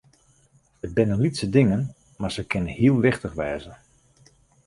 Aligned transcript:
It 0.83 0.91
binne 0.95 1.15
lytse 1.19 1.47
dingen, 1.55 1.83
mar 2.19 2.31
se 2.35 2.43
kinne 2.51 2.75
heel 2.79 2.97
wichtich 3.03 3.35
wêze. 3.39 3.73